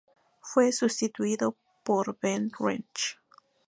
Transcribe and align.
Fue 0.41 0.71
sustituido 0.71 1.55
por 1.83 2.17
Ben 2.19 2.49
Rich. 2.59 3.19